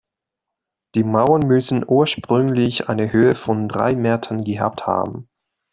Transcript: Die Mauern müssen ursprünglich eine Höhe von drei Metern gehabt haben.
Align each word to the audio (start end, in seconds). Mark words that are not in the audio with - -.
Die 0.95 1.03
Mauern 1.03 1.43
müssen 1.47 1.85
ursprünglich 1.87 2.89
eine 2.89 3.11
Höhe 3.11 3.35
von 3.35 3.69
drei 3.69 3.93
Metern 3.93 4.43
gehabt 4.43 4.87
haben. 4.87 5.29